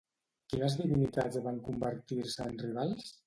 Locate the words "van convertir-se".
1.49-2.47